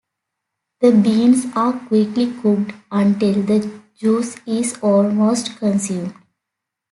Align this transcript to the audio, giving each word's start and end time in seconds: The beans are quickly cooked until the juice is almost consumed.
The 0.79 0.93
beans 0.93 1.45
are 1.55 1.73
quickly 1.73 2.31
cooked 2.41 2.71
until 2.91 3.43
the 3.43 3.81
juice 3.95 4.35
is 4.47 4.75
almost 4.81 5.57
consumed. 5.57 6.15